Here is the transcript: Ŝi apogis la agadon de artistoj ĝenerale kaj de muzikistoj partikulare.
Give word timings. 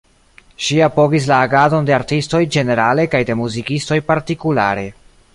Ŝi 0.67 0.77
apogis 0.85 1.25
la 1.31 1.41
agadon 1.47 1.89
de 1.89 1.95
artistoj 1.97 2.41
ĝenerale 2.55 3.05
kaj 3.11 3.21
de 3.31 3.35
muzikistoj 3.41 3.99
partikulare. 4.11 4.87